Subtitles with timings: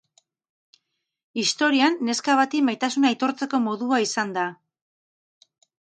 [1.41, 4.51] Historian, neska bati maitasuna aitortzeko modua izan da.